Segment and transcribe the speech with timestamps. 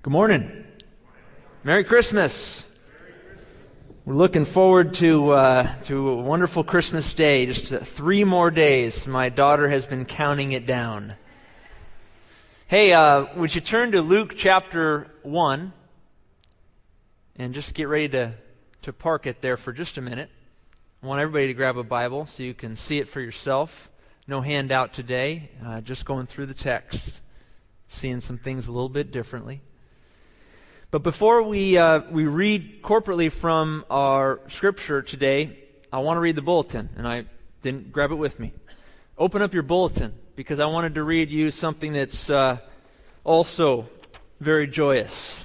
[0.00, 0.64] Good morning.
[1.64, 2.64] Merry Christmas.
[4.04, 7.46] We're looking forward to uh, to a wonderful Christmas day.
[7.46, 9.08] Just uh, three more days.
[9.08, 11.14] My daughter has been counting it down.
[12.68, 15.72] Hey, uh, would you turn to Luke chapter one
[17.34, 18.34] and just get ready to
[18.82, 20.30] to park it there for just a minute.
[21.02, 23.90] I want everybody to grab a Bible so you can see it for yourself.
[24.28, 25.50] No handout today.
[25.66, 27.20] Uh, just going through the text,
[27.88, 29.60] seeing some things a little bit differently.
[30.90, 35.58] But before we, uh, we read corporately from our scripture today,
[35.92, 37.26] I want to read the bulletin, and I
[37.60, 38.54] didn't grab it with me.
[39.18, 42.56] Open up your bulletin because I wanted to read you something that's uh,
[43.22, 43.86] also
[44.40, 45.44] very joyous.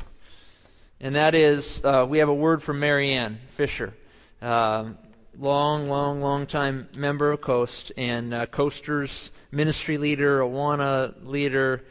[1.02, 3.94] And that is, uh, we have a word from Marianne Fisher,
[4.41, 4.97] um,
[5.38, 11.83] long, long, long time member of Coast and uh, Coasters ministry leader, Awana leader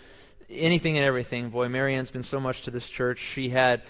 [0.53, 1.51] anything and everything.
[1.51, 3.19] Boy, Marianne's been so much to this church.
[3.19, 3.83] She had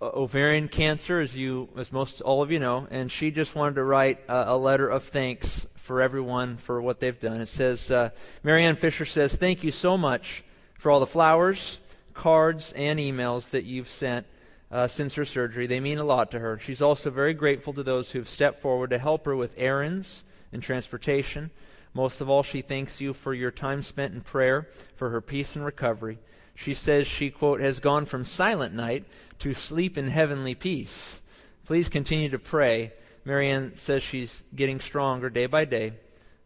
[0.00, 3.76] uh, ovarian cancer, as you, as most all of you know, and she just wanted
[3.76, 7.40] to write a, a letter of thanks for everyone for what they've done.
[7.40, 8.10] It says, uh,
[8.42, 10.44] Marianne Fisher says, "Thank you so much
[10.74, 11.78] for all the flowers,
[12.14, 14.26] cards, and emails that you've sent."
[14.72, 15.66] Uh, since her surgery.
[15.66, 16.56] They mean a lot to her.
[16.60, 20.22] She's also very grateful to those who've stepped forward to help her with errands
[20.52, 21.50] and transportation.
[21.92, 25.56] Most of all, she thanks you for your time spent in prayer for her peace
[25.56, 26.18] and recovery.
[26.54, 29.04] She says she, quote, has gone from silent night
[29.40, 31.20] to sleep in heavenly peace.
[31.64, 32.92] Please continue to pray.
[33.24, 35.94] Marianne says she's getting stronger day by day.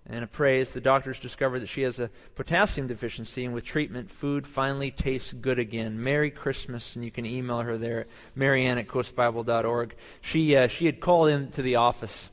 [0.07, 4.47] And prays the doctors discovered that she has a potassium deficiency, and with treatment, food
[4.47, 6.03] finally tastes good again.
[6.03, 9.95] Merry Christmas, and you can email her there, at marianne at coastbible.org.
[10.21, 12.31] She, uh, she had called into the office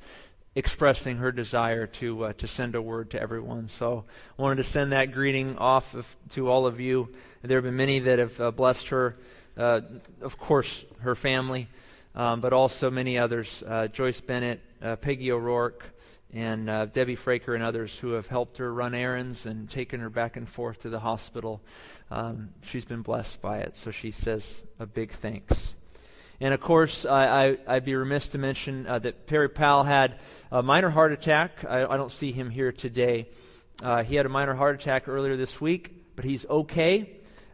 [0.55, 3.67] expressing her desire to uh, to send a word to everyone.
[3.69, 4.03] So
[4.37, 7.09] I wanted to send that greeting off of, to all of you.
[7.41, 9.17] There have been many that have uh, blessed her,
[9.57, 9.81] uh,
[10.21, 11.67] of course, her family,
[12.15, 13.63] um, but also many others.
[13.65, 15.85] Uh, Joyce Bennett, uh, Peggy O'Rourke,
[16.33, 20.09] and uh, Debbie Fraker, and others who have helped her run errands and taken her
[20.09, 21.61] back and forth to the hospital.
[22.09, 25.75] Um, she's been blessed by it, so she says a big thanks.
[26.41, 30.15] And of course, I, would be remiss to mention uh, that Perry Powell had
[30.51, 31.63] a minor heart attack.
[31.63, 33.29] I, I don't see him here today.
[33.83, 37.11] Uh, he had a minor heart attack earlier this week, but he's okay.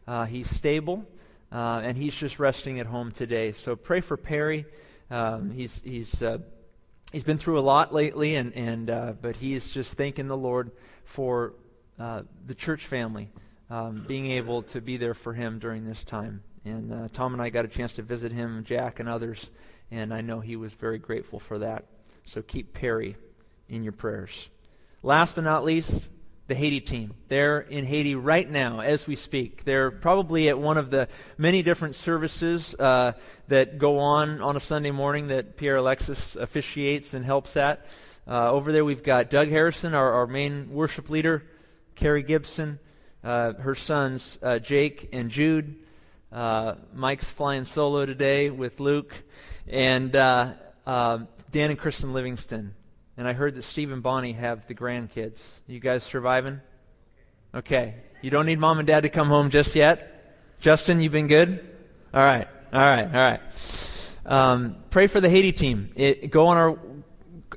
[0.07, 1.05] Uh, he's stable,
[1.51, 3.51] uh, and he's just resting at home today.
[3.51, 4.65] So pray for Perry.
[5.11, 6.37] Um, he's he's uh,
[7.11, 10.71] he's been through a lot lately, and and uh, but he's just thanking the Lord
[11.03, 11.55] for
[11.97, 13.27] the church family
[13.69, 16.41] um, being able to be there for him during this time.
[16.67, 19.49] And uh, Tom and I got a chance to visit him, Jack and others,
[19.89, 21.85] and I know he was very grateful for that.
[22.25, 23.15] So keep Perry
[23.69, 24.49] in your prayers.
[25.01, 26.09] Last but not least,
[26.47, 27.13] the Haiti team.
[27.29, 29.63] They're in Haiti right now as we speak.
[29.63, 31.07] They're probably at one of the
[31.37, 33.13] many different services uh,
[33.47, 37.85] that go on on a Sunday morning that Pierre Alexis officiates and helps at.
[38.27, 41.45] Uh, over there, we've got Doug Harrison, our, our main worship leader,
[41.95, 42.77] Carrie Gibson,
[43.23, 45.86] uh, her sons, uh, Jake and Jude.
[46.31, 49.15] Uh, Mike's flying solo today with Luke,
[49.67, 50.53] and uh,
[50.85, 51.19] uh,
[51.51, 52.73] Dan and Kristen Livingston.
[53.15, 55.39] And I heard that Steve and Bonnie have the grandkids.
[55.65, 56.61] You guys surviving?
[57.55, 57.95] Okay.
[58.21, 60.35] You don't need mom and dad to come home just yet?
[60.59, 61.65] Justin, you've been good?
[62.13, 62.47] All right.
[62.73, 63.05] All right.
[63.05, 63.41] All right.
[64.25, 65.91] Um, pray for the Haiti team.
[65.95, 66.77] It, go on our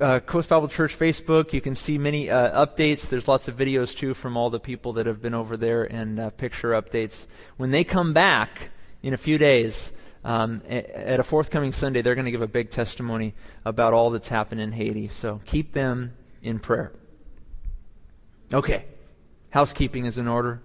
[0.00, 1.52] uh, Coast Bible Church Facebook.
[1.52, 3.08] You can see many uh, updates.
[3.08, 6.18] There's lots of videos too from all the people that have been over there and
[6.18, 7.26] uh, picture updates.
[7.56, 8.70] When they come back
[9.02, 9.92] in a few days,
[10.24, 13.34] um, at a forthcoming Sunday, they're going to give a big testimony
[13.64, 15.08] about all that's happened in Haiti.
[15.08, 16.12] So keep them
[16.42, 16.92] in prayer.
[18.52, 18.84] Okay,
[19.50, 20.60] housekeeping is in order.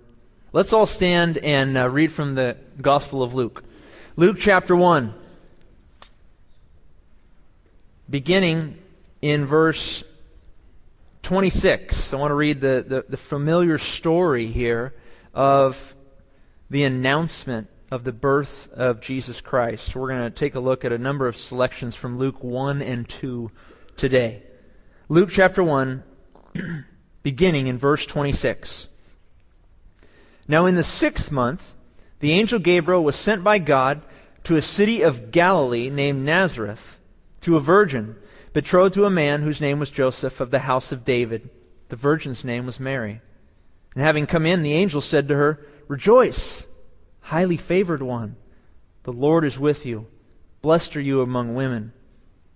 [0.52, 3.64] Let's all stand and uh, read from the Gospel of Luke.
[4.18, 5.14] Luke chapter 1,
[8.10, 8.78] beginning
[9.22, 10.04] in verse
[11.24, 12.14] 26.
[12.14, 14.94] I want to read the, the, the, familiar story here
[15.34, 15.96] of
[16.70, 19.96] the announcement of the birth of Jesus Christ.
[19.96, 23.08] We're going to take a look at a number of selections from Luke 1 and
[23.10, 23.50] 2
[23.98, 24.44] today.
[25.10, 26.04] Luke chapter 1,
[27.24, 28.88] beginning in verse 26.
[30.48, 31.74] Now, in the sixth month,
[32.20, 34.02] the angel Gabriel was sent by God
[34.44, 37.00] to a city of Galilee named Nazareth
[37.42, 38.16] to a virgin
[38.56, 41.50] betrothed to a man whose name was Joseph of the house of David.
[41.90, 43.20] The virgin's name was Mary.
[43.94, 46.66] And having come in, the angel said to her, Rejoice,
[47.20, 48.38] highly favored one.
[49.04, 50.08] The Lord is with you.
[50.62, 51.92] Blessed are you among women.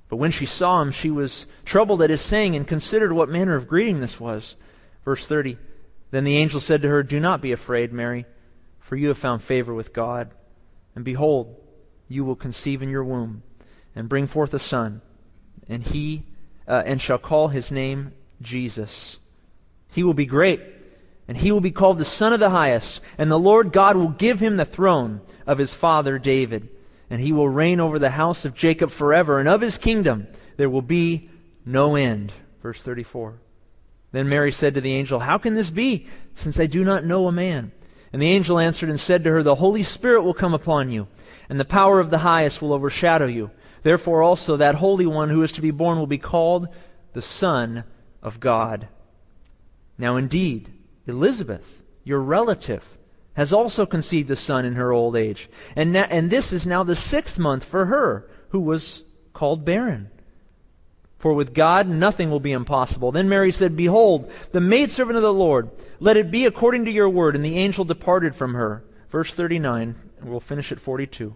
[0.07, 3.57] But when she saw him, she was troubled at his saying and considered what manner
[3.57, 4.55] of greeting this was.
[5.03, 5.57] Verse 30
[6.11, 8.25] Then the angel said to her, Do not be afraid, Mary,
[8.79, 10.31] for you have found favor with God.
[10.95, 11.57] And behold,
[12.07, 13.43] you will conceive in your womb
[13.93, 15.01] and bring forth a son,
[15.69, 16.23] and he
[16.67, 18.11] uh, and shall call his name
[18.41, 19.17] Jesus.
[19.91, 20.61] He will be great,
[21.27, 24.09] and he will be called the Son of the Highest, and the Lord God will
[24.09, 26.69] give him the throne of his father David,
[27.09, 30.27] and he will reign over the house of Jacob forever, and of his kingdom
[30.57, 31.29] there will be
[31.65, 32.33] no end.
[32.61, 33.39] Verse 34.
[34.11, 37.27] Then Mary said to the angel, How can this be, since I do not know
[37.27, 37.71] a man?
[38.11, 41.07] And the angel answered and said to her, The Holy Spirit will come upon you,
[41.47, 43.51] and the power of the highest will overshadow you.
[43.83, 46.67] Therefore also that Holy One who is to be born will be called
[47.13, 47.83] the Son
[48.21, 48.87] of God.
[49.97, 50.71] Now indeed,
[51.07, 52.97] Elizabeth, your relative,
[53.33, 55.49] has also conceived a son in her old age.
[55.75, 59.03] And, na- and this is now the sixth month for her, who was
[59.33, 60.11] called barren.
[61.17, 63.11] For with God nothing will be impossible.
[63.11, 67.09] Then Mary said, Behold, the maidservant of the Lord, let it be according to your
[67.09, 67.35] word.
[67.35, 68.83] And the angel departed from her.
[69.09, 71.35] Verse 39, and we'll finish at 42.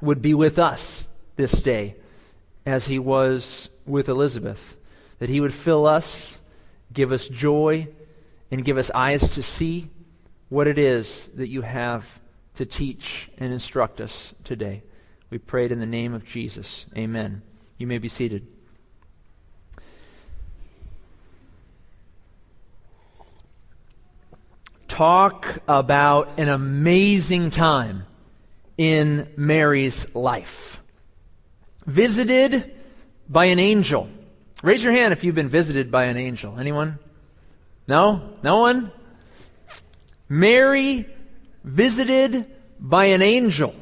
[0.00, 1.96] would be with us this day
[2.64, 4.76] as he was with Elizabeth,
[5.18, 6.40] that he would fill us,
[6.92, 7.88] give us joy,
[8.50, 9.90] and give us eyes to see
[10.48, 12.20] what it is that you have
[12.54, 14.82] to teach and instruct us today.
[15.30, 16.86] We prayed in the name of Jesus.
[16.96, 17.42] Amen.
[17.76, 18.46] You may be seated.
[24.88, 28.04] Talk about an amazing time
[28.78, 30.80] in Mary's life.
[31.84, 32.72] Visited
[33.28, 34.08] by an angel.
[34.62, 36.58] Raise your hand if you've been visited by an angel.
[36.58, 36.98] Anyone?
[37.88, 38.34] No?
[38.42, 38.92] No one?
[40.28, 41.06] Mary
[41.64, 42.46] visited
[42.78, 43.74] by an angel.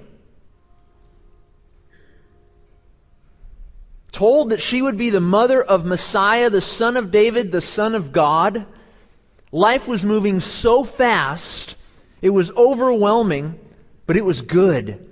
[4.13, 7.95] Told that she would be the mother of Messiah, the son of David, the son
[7.95, 8.65] of God.
[9.53, 11.77] Life was moving so fast,
[12.23, 13.59] it was overwhelming
[14.07, 15.11] but it was good.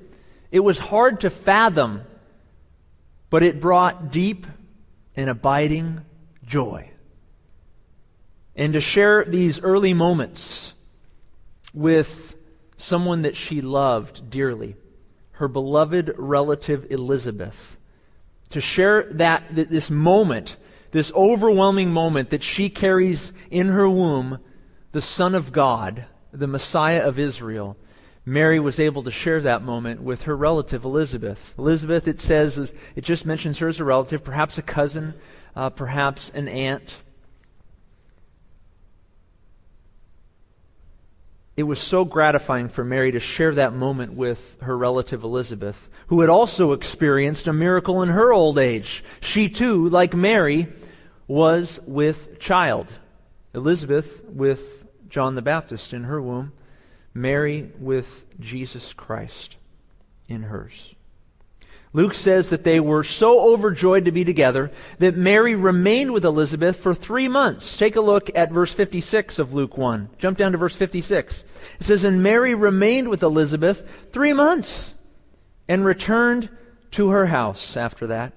[0.50, 2.02] It was hard to fathom,
[3.29, 4.46] but it brought deep
[5.17, 6.05] and abiding
[6.46, 6.91] joy.
[8.56, 10.73] And to share these early moments
[11.73, 12.37] with
[12.76, 14.76] someone that she loved dearly,
[15.32, 17.79] her beloved relative Elizabeth,
[18.50, 20.56] to share that, this moment,
[20.93, 24.38] this overwhelming moment that she carries in her womb,
[24.93, 27.76] the Son of God, the Messiah of Israel,
[28.26, 31.55] Mary was able to share that moment with her relative Elizabeth.
[31.59, 35.12] Elizabeth, it says, it just mentions her as a relative, perhaps a cousin,
[35.55, 36.97] uh, perhaps an aunt.
[41.56, 46.21] It was so gratifying for Mary to share that moment with her relative Elizabeth, who
[46.21, 49.05] had also experienced a miracle in her old age.
[49.21, 50.67] She too, like Mary,
[51.29, 52.88] was with child.
[53.55, 56.53] Elizabeth with John the Baptist in her womb.
[57.14, 59.56] Mary with Jesus Christ
[60.28, 60.94] in hers.
[61.92, 66.76] Luke says that they were so overjoyed to be together that Mary remained with Elizabeth
[66.76, 67.76] for three months.
[67.76, 70.11] Take a look at verse 56 of Luke 1.
[70.18, 71.44] Jump down to verse 56.
[71.78, 74.92] It says, And Mary remained with Elizabeth three months
[75.68, 76.49] and returned
[76.90, 78.33] to her house after that.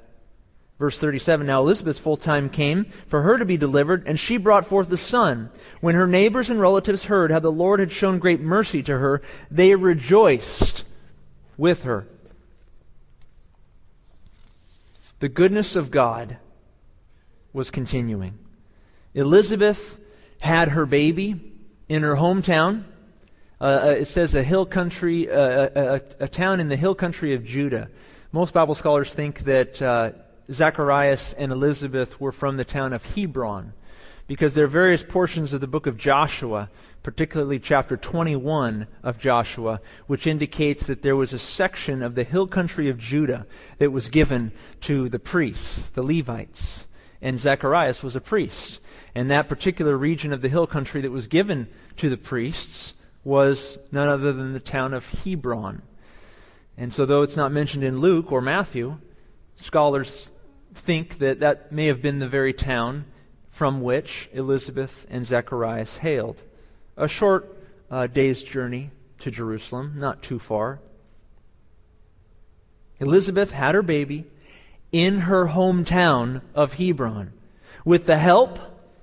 [0.79, 4.65] Verse 37 Now Elizabeth's full time came for her to be delivered, and she brought
[4.65, 5.49] forth a son.
[5.81, 9.21] When her neighbors and relatives heard how the Lord had shown great mercy to her,
[9.49, 10.83] they rejoiced
[11.57, 12.07] with her.
[15.19, 16.37] The goodness of God
[17.53, 18.37] was continuing.
[19.15, 19.99] Elizabeth
[20.41, 21.41] had her baby
[21.89, 22.83] in her hometown.
[23.59, 26.93] Uh, uh it says a hill country, uh, a, a, a, town in the hill
[26.93, 27.89] country of Judah.
[28.31, 29.81] Most Bible scholars think that.
[29.81, 30.11] Uh,
[30.51, 33.73] Zacharias and Elizabeth were from the town of Hebron
[34.27, 36.69] because there are various portions of the book of Joshua,
[37.01, 42.47] particularly chapter 21 of Joshua, which indicates that there was a section of the hill
[42.47, 44.51] country of Judah that was given
[44.81, 46.87] to the priests, the Levites.
[47.21, 48.79] And Zacharias was a priest.
[49.15, 53.79] And that particular region of the hill country that was given to the priests was
[53.91, 55.81] none other than the town of Hebron.
[56.77, 58.99] And so, though it's not mentioned in Luke or Matthew,
[59.55, 60.29] scholars
[60.77, 63.05] think that that may have been the very town
[63.49, 66.43] from which Elizabeth and Zacharias hailed.
[66.95, 67.57] A short
[67.89, 70.79] uh, day's journey to Jerusalem, not too far.
[72.99, 74.25] Elizabeth had her baby
[74.91, 77.33] in her hometown of Hebron
[77.83, 78.59] with the help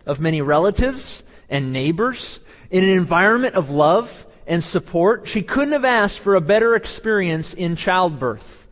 [0.07, 2.41] of many relatives and neighbors
[2.71, 5.29] in an environment of love and support.
[5.29, 8.67] She couldn't have asked for a better experience in childbirth.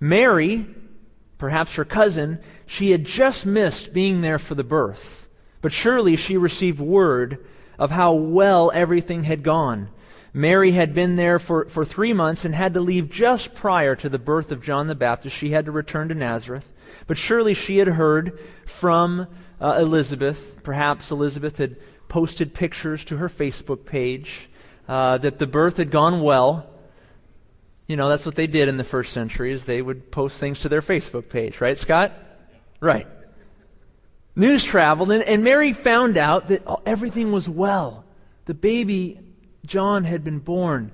[0.00, 0.66] Mary,
[1.38, 5.28] perhaps her cousin, she had just missed being there for the birth.
[5.60, 7.44] But surely she received word
[7.78, 9.88] of how well everything had gone.
[10.32, 14.08] Mary had been there for, for three months and had to leave just prior to
[14.08, 15.36] the birth of John the Baptist.
[15.36, 16.72] She had to return to Nazareth.
[17.06, 19.28] But surely she had heard from
[19.60, 20.62] uh, Elizabeth.
[20.64, 21.76] Perhaps Elizabeth had
[22.08, 24.48] posted pictures to her Facebook page
[24.88, 26.68] uh, that the birth had gone well.
[27.86, 30.60] You know, that's what they did in the first century is they would post things
[30.60, 32.12] to their Facebook page, right, Scott?
[32.80, 33.06] Right.
[34.36, 38.04] News traveled, and, and Mary found out that everything was well.
[38.46, 39.20] The baby,
[39.66, 40.92] John, had been born,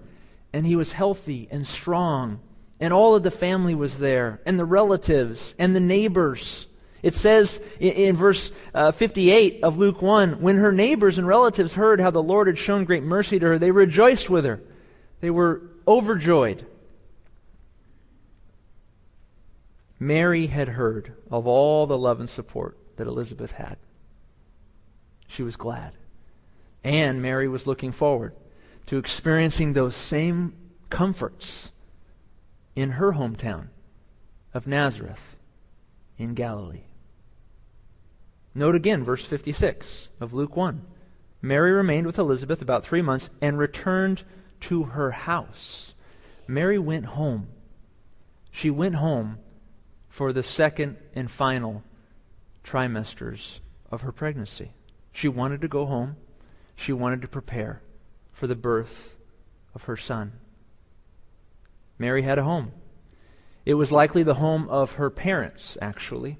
[0.52, 2.40] and he was healthy and strong,
[2.80, 6.66] and all of the family was there, and the relatives, and the neighbors.
[7.02, 11.72] It says in, in verse uh, 58 of Luke 1 when her neighbors and relatives
[11.72, 14.60] heard how the Lord had shown great mercy to her, they rejoiced with her.
[15.20, 16.66] They were overjoyed.
[20.02, 23.76] Mary had heard of all the love and support that Elizabeth had.
[25.28, 25.92] She was glad.
[26.82, 28.34] And Mary was looking forward
[28.86, 30.54] to experiencing those same
[30.88, 31.70] comforts
[32.74, 33.68] in her hometown
[34.54, 35.36] of Nazareth
[36.16, 36.84] in Galilee.
[38.54, 40.82] Note again verse 56 of Luke 1.
[41.42, 44.22] Mary remained with Elizabeth about three months and returned
[44.60, 45.92] to her house.
[46.46, 47.48] Mary went home.
[48.50, 49.38] She went home
[50.10, 51.82] for the second and final
[52.62, 54.72] trimesters of her pregnancy.
[55.12, 56.16] She wanted to go home.
[56.76, 57.80] She wanted to prepare
[58.32, 59.16] for the birth
[59.74, 60.32] of her son.
[61.98, 62.72] Mary had a home.
[63.64, 66.38] It was likely the home of her parents, actually.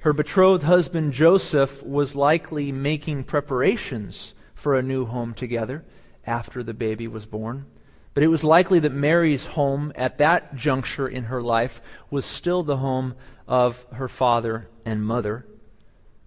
[0.00, 5.84] Her betrothed husband Joseph was likely making preparations for a new home together
[6.26, 7.66] after the baby was born.
[8.14, 12.62] But it was likely that Mary's home at that juncture in her life was still
[12.62, 13.14] the home
[13.46, 15.46] of her father and mother.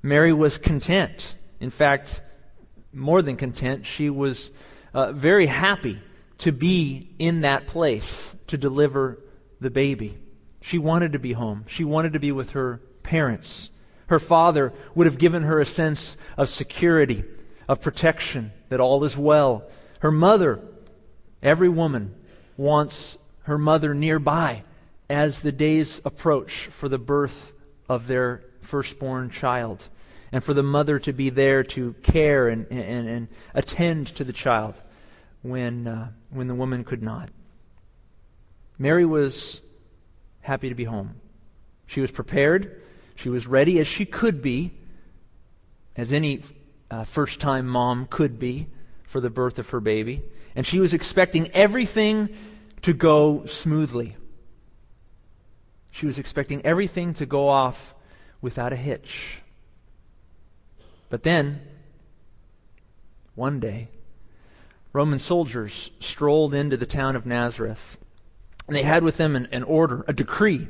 [0.02, 1.36] Mary was content.
[1.60, 2.22] In fact,
[2.94, 4.52] more than content, she was
[4.94, 6.00] uh, very happy
[6.40, 9.20] to be in that place to deliver
[9.60, 10.18] the baby.
[10.62, 11.66] She wanted to be home.
[11.68, 13.70] She wanted to be with her parents.
[14.08, 17.24] Her father would have given her a sense of security,
[17.68, 19.64] of protection, that all is well.
[20.00, 20.62] Her mother,
[21.44, 22.16] every woman
[22.58, 24.64] wants her mother nearby
[25.10, 27.52] as the days approach for the birth
[27.90, 29.88] of their firstborn child
[30.32, 34.34] and for the mother to be there to care and, and, and attend to the
[34.34, 34.82] child
[35.44, 37.30] when, uh, when the woman could not.
[38.80, 39.62] Mary was
[40.42, 41.16] happy to be home.
[41.86, 42.82] She was prepared.
[43.16, 44.72] She was ready as she could be,
[45.96, 46.42] as any
[46.90, 48.68] uh, first time mom could be
[49.14, 50.24] for the birth of her baby.
[50.56, 52.30] And she was expecting everything
[52.82, 54.18] to go smoothly.
[55.92, 57.94] She was expecting everything to go off
[58.42, 59.44] without a hitch.
[61.12, 61.62] But then,
[63.36, 63.90] one day,
[64.94, 68.00] Roman soldiers strolled into the town of Nazareth.
[68.66, 70.68] And they had with them an, an, order, a decree.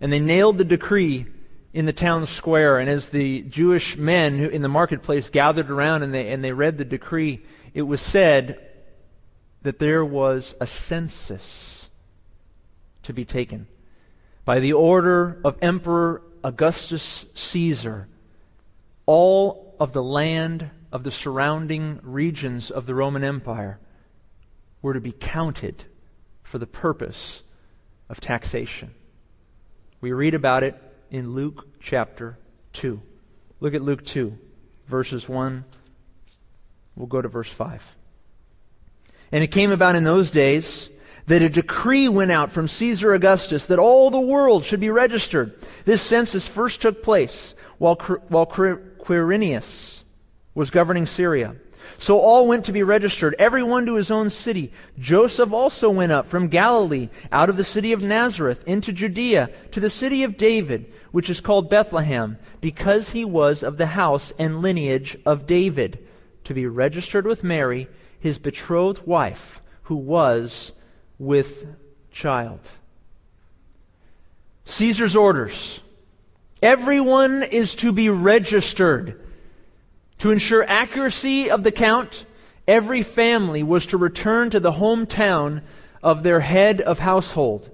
[0.00, 1.26] And they nailed the decree
[1.72, 2.78] in the town square.
[2.78, 6.78] And as the Jewish men in the marketplace gathered around and they, and they read
[6.78, 7.44] the decree,
[7.74, 8.58] it was said
[9.62, 11.88] that there was a census
[13.02, 13.66] to be taken.
[14.44, 18.08] By the order of Emperor Augustus Caesar,
[19.04, 23.78] all of the land of the surrounding regions of the Roman Empire
[24.80, 25.84] were to be counted
[26.42, 27.42] for the purpose
[28.08, 28.94] of taxation.
[30.00, 32.38] We read about it in Luke chapter
[32.74, 33.00] 2.
[33.60, 34.36] Look at Luke 2,
[34.86, 35.64] verses 1.
[36.96, 37.96] We'll go to verse 5.
[39.32, 40.88] And it came about in those days
[41.26, 45.54] that a decree went out from Caesar Augustus that all the world should be registered.
[45.84, 47.96] This census first took place while,
[48.28, 50.02] while Quirinius
[50.54, 51.56] was governing Syria.
[51.96, 54.72] So all went to be registered, everyone to his own city.
[54.98, 59.80] Joseph also went up from Galilee, out of the city of Nazareth, into Judea, to
[59.80, 64.60] the city of David, which is called Bethlehem, because he was of the house and
[64.60, 66.06] lineage of David,
[66.44, 67.88] to be registered with Mary,
[68.20, 70.72] his betrothed wife, who was
[71.18, 71.66] with
[72.12, 72.70] child.
[74.64, 75.80] Caesar's orders
[76.62, 79.20] Everyone is to be registered.
[80.18, 82.24] To ensure accuracy of the count,
[82.66, 85.62] every family was to return to the hometown
[86.02, 87.70] of their head of household.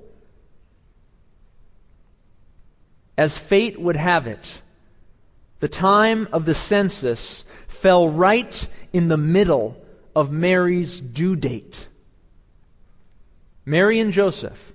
[3.16, 4.60] as fate would have it,
[5.60, 9.76] the time of the census fell right in the middle
[10.14, 11.86] of Mary's due date.
[13.64, 14.72] Mary and Joseph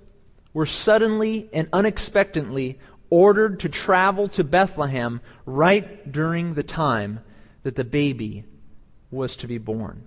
[0.52, 7.20] were suddenly and unexpectedly ordered to travel to Bethlehem right during the time
[7.62, 8.44] that the baby
[9.10, 10.04] was to be born.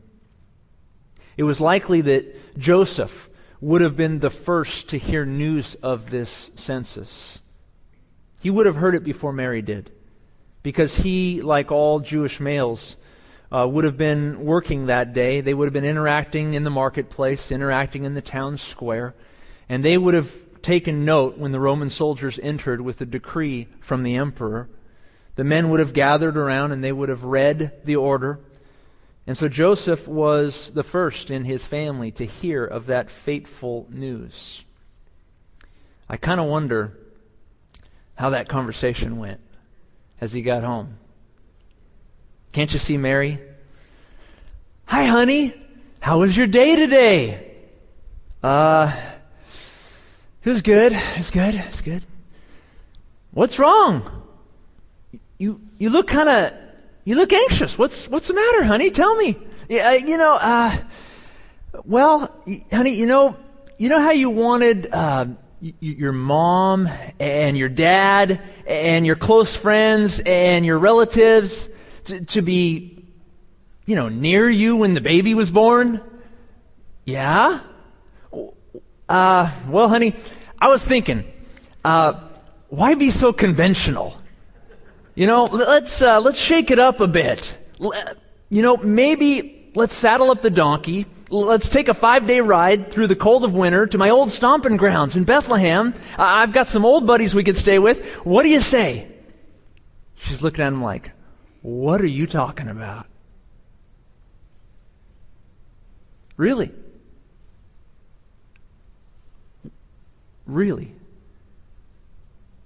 [1.38, 3.29] It was likely that Joseph
[3.60, 7.39] would have been the first to hear news of this census.
[8.41, 9.91] He would have heard it before Mary did,
[10.63, 12.98] because he, like all Jewish males,
[13.51, 15.41] uh, would have been working that day.
[15.41, 19.15] They would have been interacting in the marketplace, interacting in the town square,
[19.69, 20.31] and they would have
[20.62, 24.69] taken note when the Roman soldiers entered with a decree from the emperor.
[25.36, 28.40] The men would have gathered around and they would have read the order.
[29.25, 34.63] And so Joseph was the first in his family to hear of that fateful news.
[36.10, 36.98] I kind of wonder
[38.16, 39.40] how that conversation went
[40.22, 40.98] as he got home.
[42.52, 43.40] Can't you see Mary?
[44.86, 45.54] Hi, honey.
[46.02, 47.56] How was your day today?
[48.44, 48.94] Uh,
[50.44, 50.92] it was good.
[50.92, 51.56] It was good.
[51.56, 52.04] It was good.
[53.32, 54.23] What's wrong?
[55.44, 56.54] You you look kind of
[57.04, 57.78] you look anxious.
[57.78, 58.92] What's what's the matter, honey?
[58.92, 59.38] Tell me.
[59.68, 60.78] Yeah, uh, you know, uh,
[61.84, 62.34] well,
[62.72, 63.36] honey, you know,
[63.78, 65.26] you know how you wanted uh,
[65.62, 66.88] y- your mom
[67.20, 71.68] and your dad and your close friends and your relatives
[72.06, 73.04] to, to be,
[73.86, 76.00] you know, near you when the baby was born?
[77.04, 77.60] Yeah?
[79.10, 80.16] Uh, well, honey,
[80.58, 81.26] I was thinking,
[81.84, 82.14] uh,
[82.70, 84.23] why be so conventional?
[85.15, 87.55] You know, let's, uh, let's shake it up a bit.
[87.79, 91.05] You know, maybe let's saddle up the donkey.
[91.29, 94.77] Let's take a five day ride through the cold of winter to my old stomping
[94.77, 95.93] grounds in Bethlehem.
[96.17, 98.03] I've got some old buddies we could stay with.
[98.24, 99.07] What do you say?
[100.16, 101.11] She's looking at him like,
[101.61, 103.07] what are you talking about?
[106.38, 106.72] Really?
[110.46, 110.94] Really?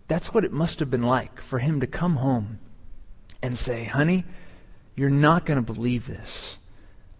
[0.07, 2.59] That's what it must have been like for him to come home
[3.41, 4.25] and say, honey,
[4.95, 6.57] you're not going to believe this.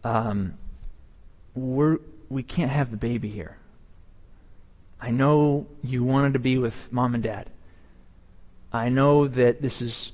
[0.03, 0.57] Um,
[1.53, 3.57] we're, we can't have the baby here.
[4.99, 7.49] I know you wanted to be with mom and dad.
[8.71, 10.11] I know that this is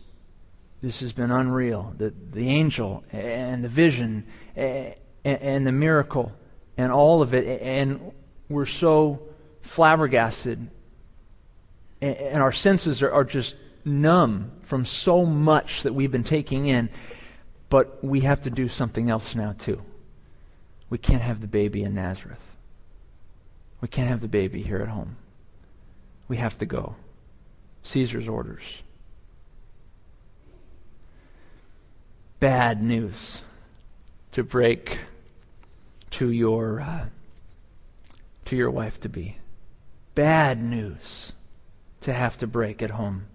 [0.84, 1.96] this has been unreal.
[1.98, 6.34] The, the angel and the vision and, and the miracle
[6.78, 7.62] and all of it.
[7.62, 8.12] And
[8.50, 9.22] we're so
[9.62, 10.70] flabbergasted.
[12.04, 16.90] And our senses are, are just numb from so much that we've been taking in.
[17.70, 19.82] But we have to do something else now, too.
[20.90, 22.44] We can't have the baby in Nazareth.
[23.82, 25.18] We can't have the baby here at home.
[26.28, 26.96] We have to go.
[27.84, 28.84] Caesar's orders.
[32.44, 33.42] bad news
[34.34, 35.00] to break
[36.12, 37.06] to your uh,
[38.44, 39.38] to your wife to be.
[40.14, 41.32] Bad news
[42.04, 43.28] to have to break at home.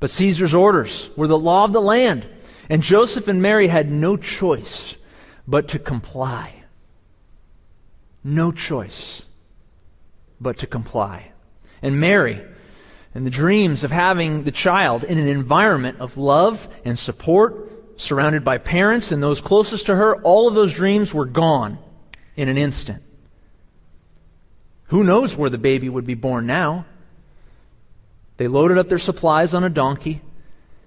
[0.00, 2.26] But Caesar's orders were the law of the land,
[2.68, 4.96] and Joseph and Mary had no choice
[5.46, 6.64] but to comply.
[8.24, 9.22] No choice
[10.40, 11.32] but to comply.
[11.82, 12.40] And Mary,
[13.14, 18.42] and the dreams of having the child in an environment of love and support surrounded
[18.42, 21.78] by parents and those closest to her, all of those dreams were gone
[22.36, 23.02] in an instant.
[24.86, 26.86] Who knows where the baby would be born now?
[28.42, 30.20] They loaded up their supplies on a donkey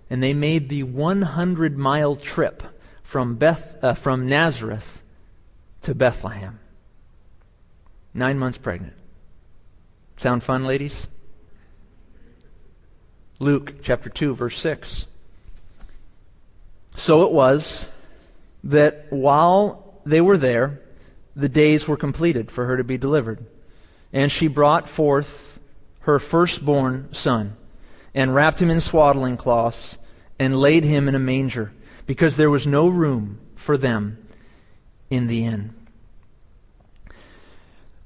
[0.10, 2.62] and they made the 100 mile trip
[3.02, 5.02] from, Beth, uh, from Nazareth
[5.84, 6.60] to Bethlehem.
[8.14, 8.92] Nine months pregnant.
[10.18, 11.08] Sound fun, ladies?
[13.40, 15.06] Luke chapter 2, verse 6.
[16.98, 17.90] So it was
[18.66, 20.82] that while they were there,
[21.38, 23.46] the days were completed for her to be delivered.
[24.12, 25.55] And she brought forth
[26.06, 27.56] her firstborn son,
[28.14, 29.98] and wrapped him in swaddling cloths,
[30.40, 31.72] and laid him in a manger,
[32.08, 34.18] because there was no room for them
[35.10, 35.74] in the inn.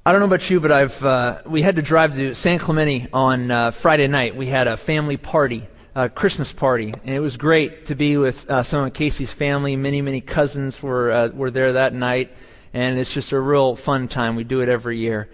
[0.05, 3.07] I don't know about you, but I've uh, we had to drive to San Clemente
[3.13, 4.35] on uh, Friday night.
[4.35, 8.49] We had a family party a Christmas party, and it was great to be with
[8.49, 9.75] uh, some of Casey's family.
[9.75, 12.31] Many, many cousins were uh, were there that night,
[12.73, 14.35] and it's just a real fun time.
[14.35, 15.29] We do it every year.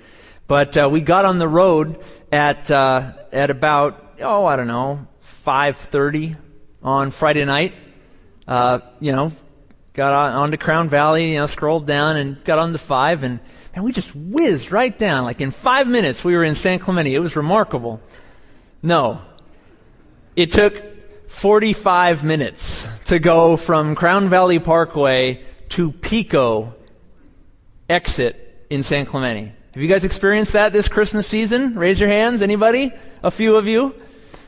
[0.48, 2.00] But uh, we got on the road
[2.32, 6.36] at uh, at about oh I don't know five thirty
[6.84, 7.74] on Friday night.
[8.48, 9.32] Uh, you know,
[9.94, 13.40] got on, onto Crown Valley, you know, scrolled down and got on the five, and
[13.76, 15.24] man, we just whizzed right down.
[15.24, 17.16] Like in five minutes, we were in San Clemente.
[17.16, 18.00] It was remarkable.
[18.84, 19.22] No,
[20.36, 20.76] It took
[21.28, 26.76] 45 minutes to go from Crown Valley Parkway to Pico
[27.90, 29.54] exit in San Clemente.
[29.76, 31.76] Have you guys experienced that this Christmas season?
[31.76, 32.42] Raise your hands.
[32.42, 32.94] Anybody?
[33.22, 33.94] A few of you?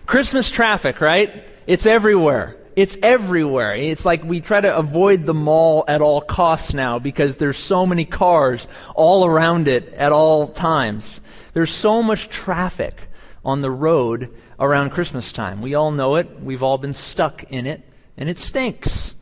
[0.06, 1.44] Christmas traffic, right?
[1.68, 2.56] It's everywhere.
[2.78, 3.76] It's everywhere.
[3.76, 7.86] It's like we try to avoid the mall at all costs now because there's so
[7.86, 11.20] many cars all around it at all times.
[11.52, 13.10] There's so much traffic
[13.44, 15.62] on the road around Christmas time.
[15.62, 16.42] We all know it.
[16.42, 17.84] We've all been stuck in it,
[18.16, 19.13] and it stinks.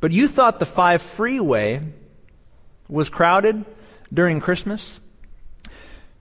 [0.00, 1.82] But you thought the 5 freeway
[2.88, 3.66] was crowded
[4.12, 5.00] during Christmas?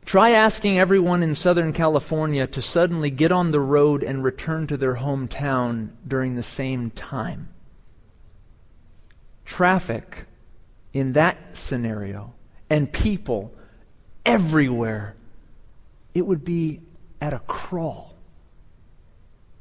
[0.06, 4.78] Try asking everyone in Southern California to suddenly get on the road and return to
[4.78, 7.50] their hometown during the same time.
[9.46, 10.26] Traffic
[10.94, 12.34] in that scenario
[12.70, 13.54] and people
[14.26, 15.16] everywhere,
[16.14, 16.82] it would be
[17.22, 18.11] at a crawl.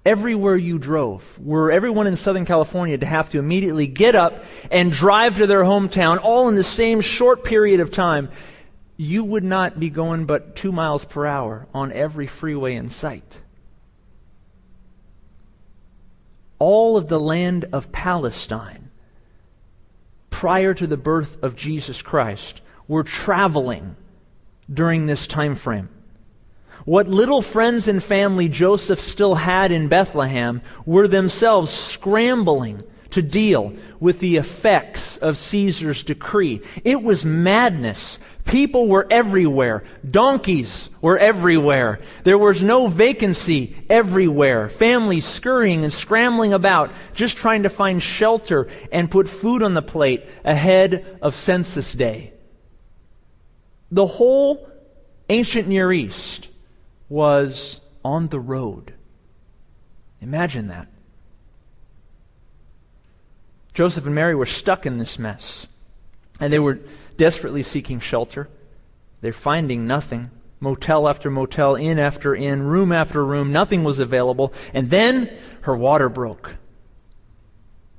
[0.04, 4.90] Everywhere you drove, were everyone in Southern California to have to immediately get up and
[4.90, 8.30] drive to their hometown, all in the same short period of time,
[8.96, 13.42] you would not be going but two miles per hour on every freeway in sight.
[16.58, 18.90] All of the land of Palestine,
[20.30, 23.96] prior to the birth of Jesus Christ, were traveling
[24.72, 25.90] during this time frame.
[26.84, 33.74] What little friends and family Joseph still had in Bethlehem were themselves scrambling to deal
[33.98, 36.62] with the effects of Caesar's decree.
[36.84, 38.18] It was madness.
[38.44, 39.84] People were everywhere.
[40.08, 42.00] Donkeys were everywhere.
[42.24, 44.68] There was no vacancy everywhere.
[44.68, 49.82] Families scurrying and scrambling about, just trying to find shelter and put food on the
[49.82, 52.32] plate ahead of census day.
[53.90, 54.68] The whole
[55.28, 56.48] ancient Near East
[57.10, 58.94] was on the road.
[60.22, 60.88] Imagine that.
[63.74, 65.66] Joseph and Mary were stuck in this mess,
[66.40, 66.78] and they were
[67.18, 68.48] desperately seeking shelter.
[69.20, 70.30] They're finding nothing.
[70.60, 74.52] Motel after motel, inn after inn, room after room, nothing was available.
[74.74, 75.30] And then
[75.62, 76.56] her water broke.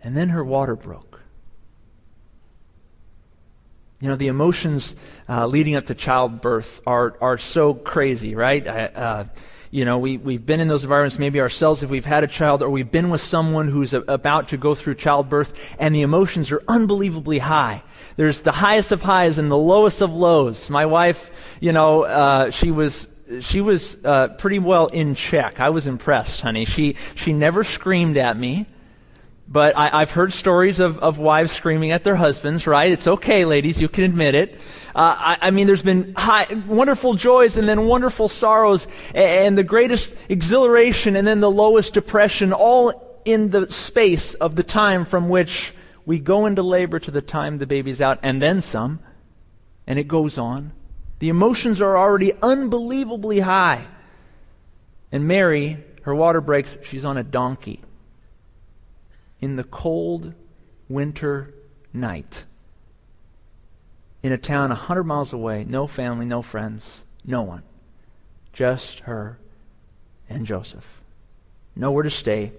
[0.04, 1.11] And then her water broke.
[4.02, 4.96] You know, the emotions
[5.30, 8.66] uh, leading up to childbirth are, are so crazy, right?
[8.66, 9.26] uh,
[9.72, 12.62] you know, we, we've been in those environments maybe ourselves if we've had a child,
[12.62, 16.52] or we've been with someone who's a, about to go through childbirth, and the emotions
[16.52, 17.82] are unbelievably high.
[18.18, 20.70] There's the highest of highs and the lowest of lows.
[20.70, 23.08] My wife, you know, uh, she was
[23.40, 25.62] she was uh, pretty well in check.
[25.62, 26.66] I was impressed, honey.
[26.66, 28.66] She she never screamed at me.
[29.52, 32.90] But I, have heard stories of, of wives screaming at their husbands, right?
[32.90, 34.54] It's okay, ladies, you can admit it.
[34.96, 39.58] Uh, I, I, mean, there's been high, wonderful joys and then wonderful sorrows and, and
[39.58, 45.04] the greatest exhilaration and then the lowest depression, all in the space of the time
[45.04, 49.02] from which we go into labor to the time the baby's out, and then some.
[49.86, 50.72] And it goes on.
[51.20, 53.86] The emotions are already unbelievably high.
[55.12, 57.82] And Mary, her water breaks, she's on a donkey
[59.42, 60.34] in the cold
[60.88, 61.54] winter
[61.92, 62.46] night
[64.24, 67.64] in a town a 100 miles away, no family, no friends, no one.
[68.54, 69.40] Just her
[70.30, 71.02] and Joseph.
[71.76, 72.52] Nowhere to stay,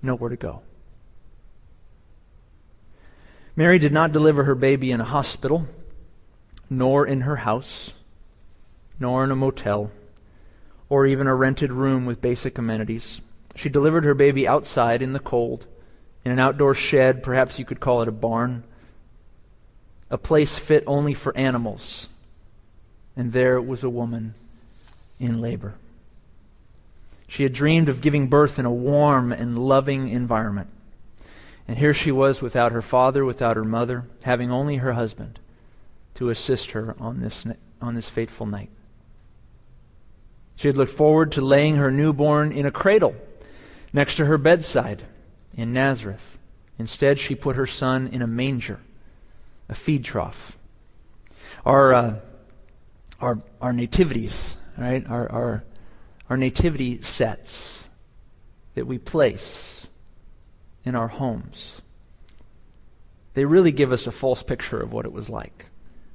[0.00, 0.62] nowhere to go.
[3.54, 5.66] Mary did not deliver her baby in a hospital,
[6.70, 7.92] nor in her house,
[9.00, 9.90] nor in a motel,
[10.88, 13.20] or even a rented room with basic amenities.
[13.56, 15.66] She delivered her baby outside in the cold,
[16.24, 18.64] in an outdoor shed, perhaps you could call it a barn,
[20.10, 22.08] a place fit only for animals.
[23.16, 24.34] And there was a woman
[25.18, 25.74] in labor.
[27.28, 30.68] She had dreamed of giving birth in a warm and loving environment.
[31.66, 35.38] And here she was without her father, without her mother, having only her husband
[36.16, 37.44] to assist her on this,
[37.80, 38.70] on this fateful night.
[40.56, 43.16] She had looked forward to laying her newborn in a cradle
[43.92, 45.04] next to her bedside
[45.56, 46.38] in Nazareth.
[46.78, 48.80] Instead, she put her son in a manger,
[49.68, 50.56] a feed trough.
[51.64, 52.20] Our, uh,
[53.20, 55.06] our, our nativities, right?
[55.08, 55.64] Our, our,
[56.28, 57.84] our nativity sets
[58.74, 59.86] that we place
[60.84, 61.80] in our homes,
[63.34, 65.66] they really give us a false picture of what it was like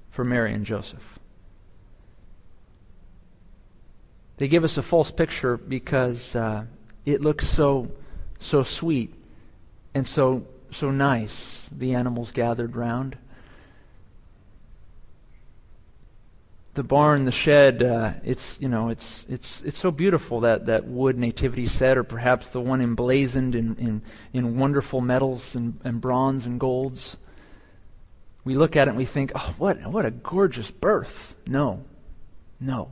[0.09, 1.19] for Mary and Joseph.
[4.37, 6.65] They give us a false picture because uh,
[7.05, 7.91] it looks so
[8.39, 9.13] so sweet
[9.93, 13.17] and so so nice the animals gathered round
[16.73, 20.85] the barn, the shed, uh, it's, you know, it's, it's, it's so beautiful, that, that
[20.85, 25.99] wood nativity set, or perhaps the one emblazoned in, in, in wonderful metals and, and
[25.99, 27.17] bronze and golds.
[28.45, 31.35] We look at it and we think, oh, what, what a gorgeous birth.
[31.45, 31.83] No,
[32.59, 32.91] no.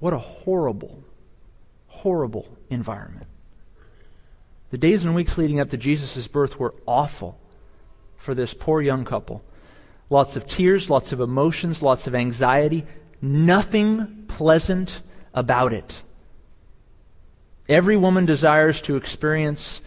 [0.00, 1.02] What a horrible,
[2.02, 3.26] horrible environment.
[4.70, 7.38] The days and weeks leading up to Jesus' birth were awful
[8.16, 9.42] for this poor young couple.
[10.10, 12.84] Lots of tears, lots of emotions, lots of anxiety.
[13.20, 15.00] Nothing pleasant
[15.32, 16.02] about it.
[17.68, 19.80] Every woman desires to experience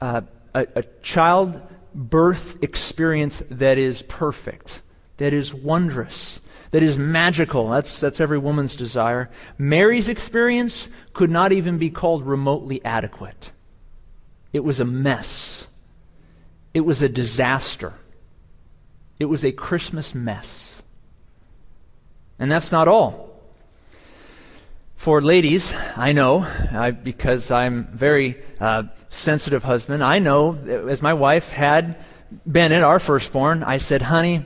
[0.00, 0.22] uh,
[0.54, 1.60] a, a child
[1.94, 4.80] birth experience that is perfect,
[5.18, 7.68] that is wondrous, that is magical.
[7.68, 9.30] That's, that's every woman's desire.
[9.56, 13.52] Mary's experience could not even be called remotely adequate.
[14.52, 15.66] It was a mess.
[16.74, 17.94] It was a disaster.
[19.18, 20.82] It was a Christmas mess.
[22.38, 23.28] And that's not all.
[24.96, 26.40] For ladies, I know,
[26.72, 32.04] I, because I'm very uh, sensitive husband, I know, as my wife had been
[32.46, 34.44] Bennett, our firstborn, I said, honey,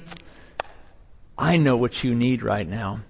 [1.36, 3.00] I know what you need right now.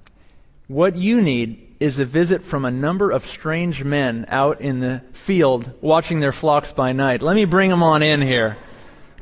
[0.68, 5.02] What you need is a visit from a number of strange men out in the
[5.12, 7.22] field watching their flocks by night.
[7.22, 8.56] Let me bring them on in here.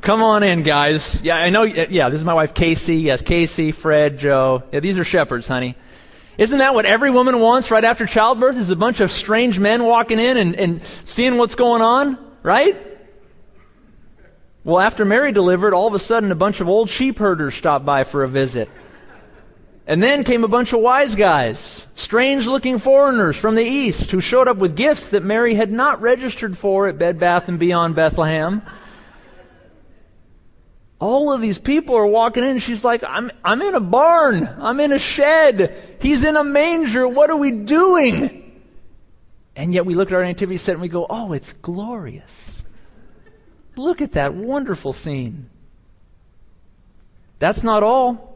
[0.01, 1.21] Come on in, guys.
[1.21, 1.63] Yeah, I know.
[1.63, 2.97] Yeah, this is my wife, Casey.
[2.97, 4.63] Yes, Casey, Fred, Joe.
[4.71, 5.75] Yeah, these are shepherds, honey.
[6.37, 8.57] Isn't that what every woman wants right after childbirth?
[8.57, 12.75] Is a bunch of strange men walking in and, and seeing what's going on, right?
[14.63, 17.85] Well, after Mary delivered, all of a sudden a bunch of old sheep herders stopped
[17.85, 18.69] by for a visit.
[19.91, 24.21] And then came a bunch of wise guys, strange looking foreigners from the east who
[24.21, 27.93] showed up with gifts that Mary had not registered for at Bed Bath and Beyond
[27.95, 28.61] Bethlehem
[31.01, 32.59] all of these people are walking in.
[32.59, 34.47] She's like, I'm, I'm in a barn.
[34.59, 35.97] I'm in a shed.
[35.99, 37.07] He's in a manger.
[37.07, 38.61] What are we doing?
[39.55, 42.63] And yet we look at our nativity set and we go, oh, it's glorious.
[43.75, 45.49] Look at that wonderful scene.
[47.39, 48.30] That's not all.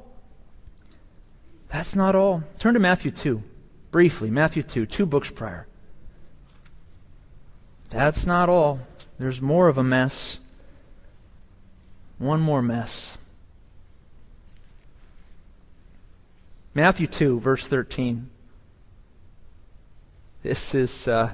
[1.76, 2.42] That's not all.
[2.58, 3.44] Turn to Matthew 2,
[3.92, 4.32] briefly.
[4.32, 5.68] Matthew 2, two books prior.
[7.90, 8.80] That's not all.
[9.20, 10.40] There's more of a mess.
[12.18, 13.18] One more mess.
[16.74, 18.30] Matthew 2, verse 13.
[20.44, 21.34] This is uh,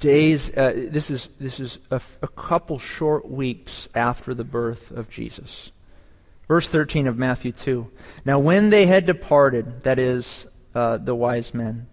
[0.00, 5.08] days, uh, this is, this is a, a couple short weeks after the birth of
[5.08, 5.70] Jesus.
[6.48, 7.90] Verse 13 of Matthew 2.
[8.24, 11.86] Now, when they had departed, that is, uh, the wise men,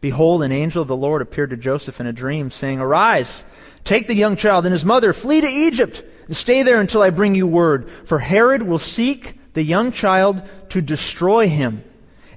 [0.00, 3.44] behold, an angel of the Lord appeared to Joseph in a dream, saying, Arise,
[3.84, 7.10] take the young child and his mother, flee to Egypt and Stay there until I
[7.10, 11.84] bring you word, for Herod will seek the young child to destroy him.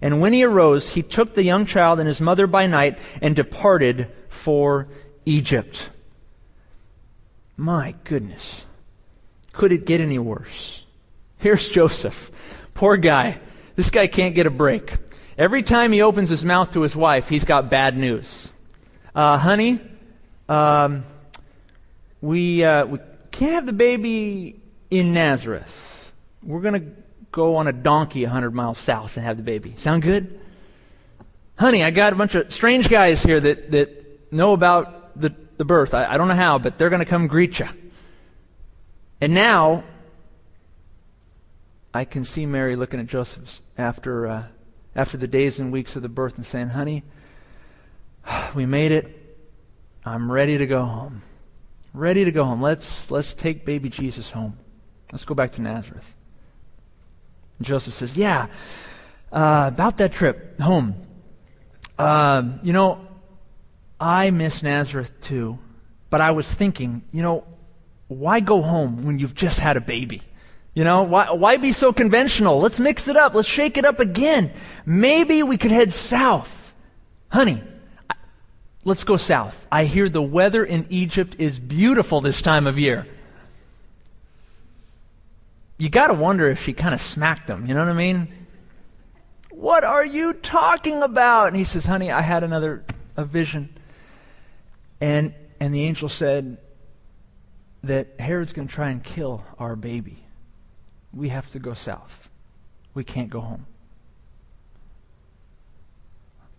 [0.01, 3.35] And when he arose, he took the young child and his mother by night and
[3.35, 4.87] departed for
[5.25, 5.89] Egypt.
[7.55, 8.65] My goodness.
[9.53, 10.83] Could it get any worse?
[11.37, 12.31] Here's Joseph.
[12.73, 13.39] Poor guy.
[13.75, 14.93] This guy can't get a break.
[15.37, 18.51] Every time he opens his mouth to his wife, he's got bad news.
[19.13, 19.79] Uh, honey,
[20.49, 21.03] um,
[22.21, 22.99] we, uh, we
[23.31, 26.11] can't have the baby in Nazareth.
[26.41, 26.91] We're going to
[27.31, 29.75] go on a donkey 100 miles south and have the baby.
[29.77, 30.39] Sound good?
[31.57, 35.65] Honey, I got a bunch of strange guys here that, that know about the, the
[35.65, 35.93] birth.
[35.93, 37.67] I, I don't know how, but they're going to come greet you.
[39.21, 39.83] And now,
[41.97, 44.43] I can see Mary looking at Joseph after, uh,
[44.95, 47.03] after the days and weeks of the birth and saying, Honey,
[48.55, 49.13] we made it.
[50.05, 51.21] I'm ready to go home
[51.97, 52.61] ready to go home.
[52.61, 54.57] Let's, let's take baby Jesus home.
[55.11, 56.15] Let's go back to Nazareth.
[57.57, 58.47] And Joseph says, Yeah,
[59.31, 60.95] uh, about that trip home.
[61.97, 63.07] Uh, you know,
[63.99, 65.57] I miss Nazareth too,
[66.09, 67.43] but I was thinking, you know,
[68.07, 70.21] why go home when you've just had a baby?
[70.77, 72.59] You know, why, why be so conventional?
[72.59, 73.33] Let's mix it up.
[73.33, 74.51] Let's shake it up again.
[74.85, 76.75] Maybe we could head south.
[77.29, 77.63] Honey,
[78.87, 79.67] Let's go south.
[79.69, 83.05] I hear the weather in Egypt is beautiful this time of year.
[85.77, 87.67] You got to wonder if she kind of smacked him.
[87.67, 88.29] You know what I mean?
[89.51, 91.47] What are you talking about?
[91.47, 92.85] And he says, Honey, I had another
[93.17, 93.77] a vision.
[95.01, 96.55] And, and the angel said
[97.83, 100.23] that Herod's going to try and kill our baby.
[101.17, 102.29] We have to go south.
[102.93, 103.65] We can't go home.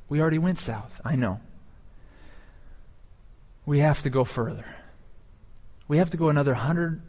[0.09, 1.01] We already went south.
[1.05, 1.41] I know
[3.69, 4.65] we have to go further.
[5.87, 7.03] We have to go another 100,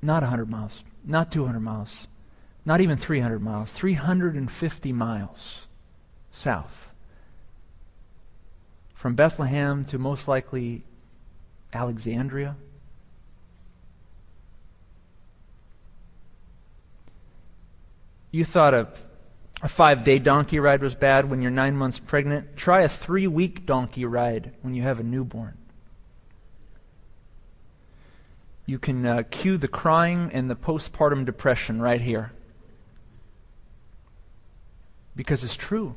[0.00, 2.06] not 100 miles, not 200 miles,
[2.64, 5.66] Not even 300 miles, 350 miles
[6.32, 6.88] south.
[8.94, 10.86] From Bethlehem to most likely
[11.74, 12.56] Alexandria.
[18.34, 18.88] You thought a,
[19.62, 22.56] a five day donkey ride was bad when you're nine months pregnant.
[22.56, 25.56] Try a three week donkey ride when you have a newborn.
[28.66, 32.32] You can uh, cue the crying and the postpartum depression right here.
[35.14, 35.94] Because it's true.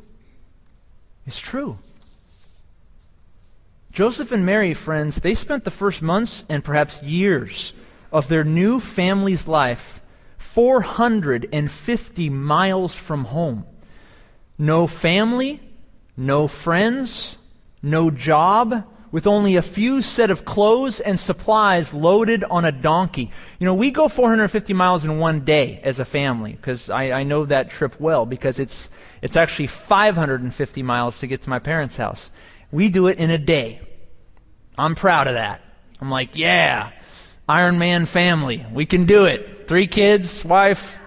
[1.25, 1.79] It's true.
[3.91, 7.73] Joseph and Mary, friends, they spent the first months and perhaps years
[8.11, 10.01] of their new family's life
[10.37, 13.65] 450 miles from home.
[14.57, 15.61] No family,
[16.15, 17.37] no friends,
[17.81, 23.31] no job, with only a few set of clothes and supplies loaded on a donkey.
[23.59, 27.23] You know, we go 450 miles in one day as a family because I, I
[27.23, 28.89] know that trip well because it's,
[29.21, 32.29] it's actually 550 miles to get to my parents' house.
[32.71, 33.81] We do it in a day.
[34.77, 35.61] I'm proud of that.
[36.01, 36.91] I'm like, yeah,
[37.47, 38.65] Iron Man family.
[38.71, 39.67] We can do it.
[39.67, 40.99] Three kids, wife,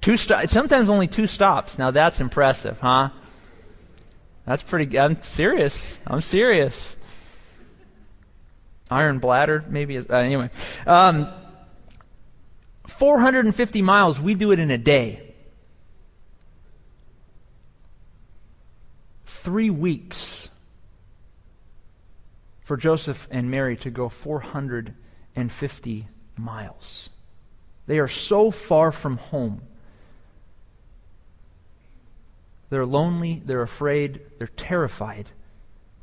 [0.00, 0.52] two stops.
[0.52, 1.78] Sometimes only two stops.
[1.78, 3.10] Now that's impressive, huh?
[4.46, 4.98] That's pretty.
[4.98, 5.98] I'm serious.
[6.06, 6.96] I'm serious.
[8.90, 9.98] Iron bladder, maybe.
[9.98, 10.50] Uh, anyway,
[10.86, 11.28] um,
[12.86, 14.18] 450 miles.
[14.18, 15.34] We do it in a day.
[19.26, 20.48] Three weeks
[22.62, 24.08] for Joseph and Mary to go
[25.34, 27.10] 450 miles.
[27.86, 29.62] They are so far from home.
[32.68, 35.30] They're lonely, they're afraid, they're terrified.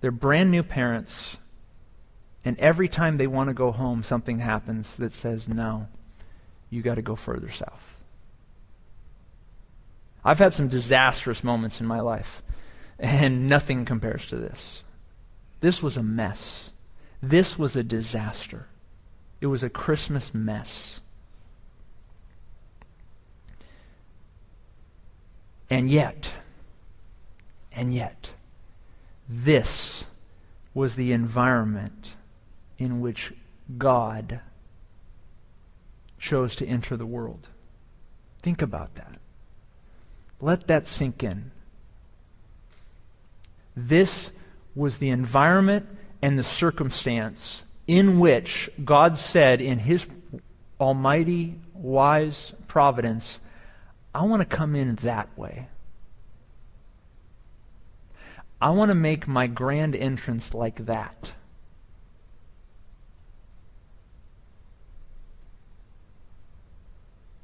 [0.02, 1.38] They're brand new parents.
[2.44, 5.88] And every time they want to go home, something happens that says, no,
[6.70, 8.02] you got to go further south.
[10.24, 12.44] I've had some disastrous moments in my life,
[13.00, 14.84] and nothing compares to this.
[15.62, 16.72] This was a mess.
[17.22, 18.68] This was a disaster.
[19.40, 21.00] It was a Christmas mess.
[25.70, 26.34] And yet,
[27.72, 28.32] and yet,
[29.28, 30.06] this
[30.74, 32.14] was the environment
[32.78, 33.34] in which
[33.78, 34.42] God
[36.20, 37.48] chose to enter the world.
[38.42, 39.20] Think about that.
[40.40, 41.52] Let that sink in.
[43.76, 44.32] This
[44.76, 45.88] was the environment
[46.22, 50.06] and the circumstance in which God said, in His
[50.80, 53.40] almighty, wise providence,
[54.14, 55.68] I want to come in that way.
[58.62, 61.32] I want to make my grand entrance like that.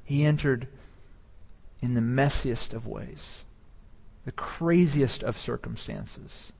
[0.03, 0.67] He entered
[1.81, 3.43] in the messiest of ways,
[4.25, 6.51] the craziest of circumstances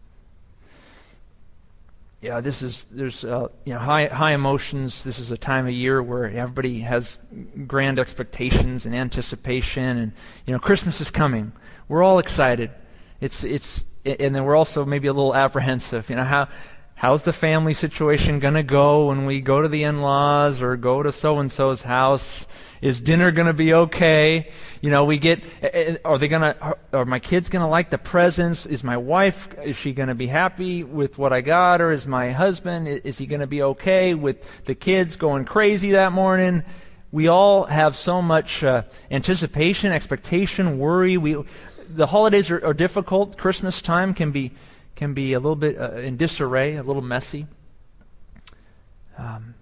[2.24, 5.04] yeah, this is there's uh, you know high high emotions.
[5.04, 7.20] This is a time of year where everybody has
[7.68, 10.14] grand expectations and anticipation, and
[10.46, 11.52] you know Christmas is coming.
[11.90, 12.72] We're all excited.
[13.20, 16.10] It's it's and then we're also maybe a little apprehensive.
[16.10, 16.48] You know how
[16.96, 21.04] how's the family situation going to go when we go to the in-laws or go
[21.04, 22.48] to so and so's house?
[22.82, 24.52] Is dinner going to be okay?
[24.82, 25.42] You know, we get,
[26.04, 28.66] are they going to, are my kids going to like the presents?
[28.66, 31.80] Is my wife, is she going to be happy with what I got?
[31.80, 35.92] Or is my husband, is he going to be okay with the kids going crazy
[35.92, 36.64] that morning?
[37.14, 41.16] We all have so much uh, anticipation, expectation, worry.
[41.16, 41.42] We,
[41.88, 43.38] the holidays are, are, difficult.
[43.38, 44.52] Christmas time can be,
[44.96, 47.48] can be a little bit uh, in disarray, a little messy.
[49.18, 49.56] Um,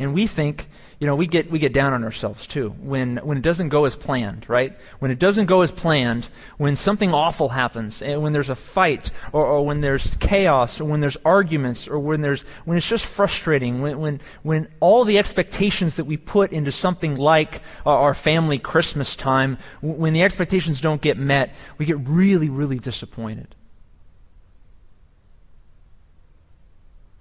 [0.00, 0.66] and we think,
[0.98, 3.84] you know, we get, we get down on ourselves too when, when it doesn't go
[3.84, 4.78] as planned, right?
[4.98, 9.10] When it doesn't go as planned, when something awful happens, and when there's a fight,
[9.32, 13.04] or, or when there's chaos, or when there's arguments, or when, there's, when it's just
[13.04, 18.58] frustrating, when, when, when all the expectations that we put into something like our family
[18.58, 23.54] Christmas time, when the expectations don't get met, we get really, really disappointed.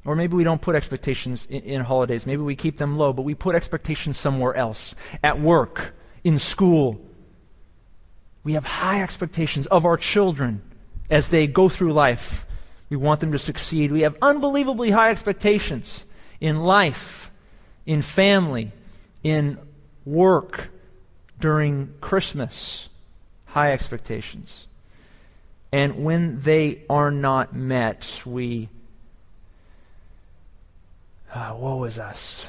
[0.09, 2.25] Or maybe we don't put expectations in, in, holidays.
[2.25, 5.93] Maybe we keep them low, but we put expectations somewhere else at work,
[6.23, 6.99] in school.
[8.43, 10.63] We have high expectations of our children
[11.11, 12.47] as they go through life.
[12.89, 13.91] We want them to succeed.
[13.91, 16.05] We have unbelievably high expectations
[16.41, 17.29] in life,
[17.85, 18.71] in family,
[19.21, 19.59] in
[20.05, 20.69] work,
[21.39, 22.89] during Christmas.
[23.45, 24.65] High expectations.
[25.71, 28.69] And when they are not met, we
[31.33, 32.47] ah, woe is us.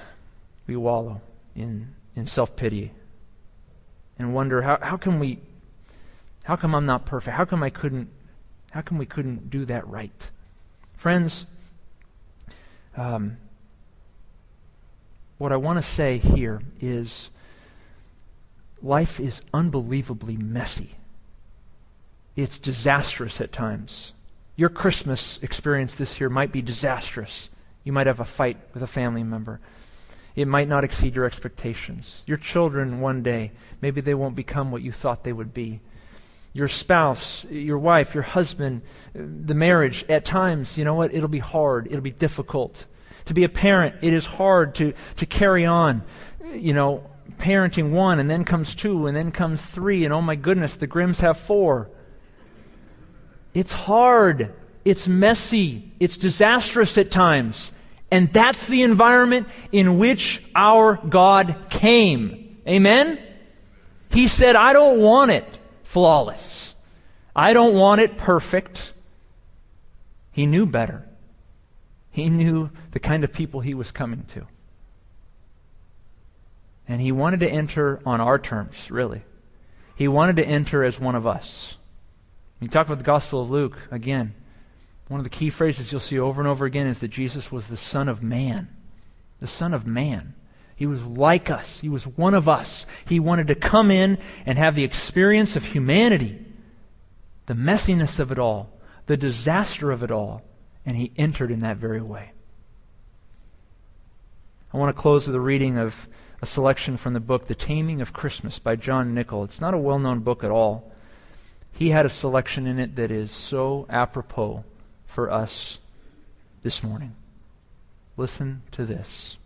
[0.66, 1.20] We wallow
[1.54, 2.92] in, in self pity.
[4.18, 5.38] and wonder how, how can we
[6.44, 7.36] how come I'm not perfect?
[7.36, 8.08] How come I couldn't
[8.70, 10.30] how come we couldn't do that right?
[10.94, 11.46] Friends,
[12.96, 13.36] um,
[15.38, 17.30] what I want to say here is
[18.82, 20.90] life is unbelievably messy.
[22.36, 24.12] It's disastrous at times.
[24.56, 27.48] Your Christmas experience this year might be disastrous.
[27.84, 29.60] You might have a fight with a family member.
[30.36, 32.22] It might not exceed your expectations.
[32.26, 35.80] Your children, one day, maybe they won't become what you thought they would be.
[36.52, 38.82] Your spouse, your wife, your husband,
[39.14, 41.14] the marriage, at times, you know what?
[41.14, 41.86] It'll be hard.
[41.86, 42.86] It'll be difficult.
[43.26, 46.02] To be a parent, it is hard to, to carry on,
[46.52, 47.08] you know,
[47.38, 50.86] parenting one, and then comes two, and then comes three, and oh my goodness, the
[50.86, 51.88] Grimms have four.
[53.54, 54.54] It's hard.
[54.84, 55.92] It's messy.
[56.00, 57.72] It's disastrous at times.
[58.10, 62.58] And that's the environment in which our God came.
[62.66, 63.18] Amen?
[64.10, 65.44] He said, I don't want it
[65.84, 66.74] flawless.
[67.34, 68.92] I don't want it perfect.
[70.32, 71.06] He knew better.
[72.10, 74.46] He knew the kind of people he was coming to.
[76.88, 79.22] And he wanted to enter on our terms, really.
[79.94, 81.76] He wanted to enter as one of us.
[82.60, 84.34] We talk about the Gospel of Luke, again,
[85.11, 87.66] one of the key phrases you'll see over and over again is that Jesus was
[87.66, 88.68] the Son of Man.
[89.40, 90.34] The Son of Man.
[90.76, 91.80] He was like us.
[91.80, 92.86] He was one of us.
[93.06, 96.38] He wanted to come in and have the experience of humanity,
[97.46, 98.70] the messiness of it all,
[99.06, 100.42] the disaster of it all,
[100.86, 102.30] and he entered in that very way.
[104.72, 106.06] I want to close with a reading of
[106.40, 109.42] a selection from the book The Taming of Christmas by John Nichol.
[109.42, 110.92] It's not a well known book at all
[111.72, 114.64] he had a selection in it that is so apropos
[115.11, 115.78] for us
[116.62, 117.14] this morning.
[118.16, 119.38] Listen to this.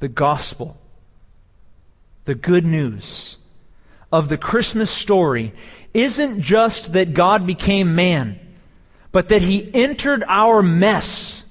[0.00, 0.76] The gospel,
[2.24, 3.36] the good news
[4.10, 5.54] of the Christmas story
[5.94, 8.40] isn't just that God became man,
[9.12, 11.44] but that he entered our mess.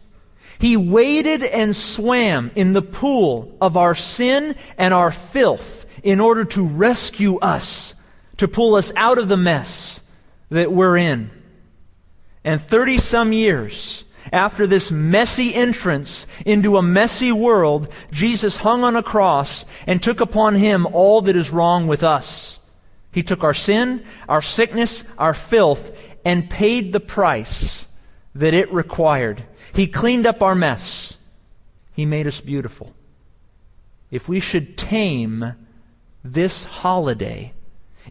[0.60, 6.44] He waded and swam in the pool of our sin and our filth in order
[6.44, 7.94] to rescue us
[8.38, 10.02] to pull us out of the mess
[10.50, 11.32] that we're in.
[12.44, 18.96] And 30 some years after this messy entrance into a messy world, Jesus hung on
[18.96, 22.60] a cross and took upon him all that is wrong with us.
[23.12, 25.92] He took our sin, our sickness, our filth,
[26.24, 27.88] and paid the price
[28.36, 29.44] that it required.
[29.74, 31.18] He cleaned up our mess.
[31.94, 32.94] He made us beautiful.
[34.10, 35.56] If we should tame
[36.24, 37.54] this holiday,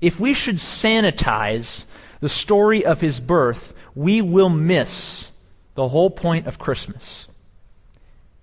[0.00, 1.84] if we should sanitize
[2.20, 5.30] the story of his birth, we will miss
[5.74, 7.26] the whole point of Christmas.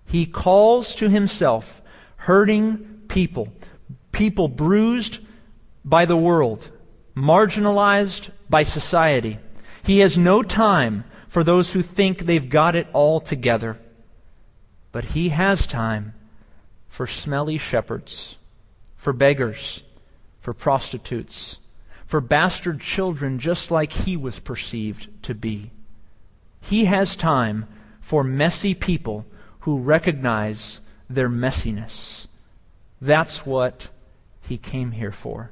[0.06, 1.82] He calls to himself
[2.18, 3.50] hurting people,
[4.12, 5.20] people bruised
[5.86, 6.70] by the world,
[7.16, 9.38] marginalized by society.
[9.84, 13.78] He has no time for those who think they've got it all together.
[14.92, 16.14] But he has time
[16.88, 18.38] for smelly shepherds,
[18.96, 19.84] for beggars,
[20.40, 21.60] for prostitutes,
[22.08, 25.72] for bastard children just like he was perceived to be.
[26.62, 27.68] He has time
[28.00, 29.26] for messy people
[29.60, 30.80] who recognize
[31.10, 32.28] their messiness.
[33.02, 33.90] That's what
[34.42, 35.52] he came here for.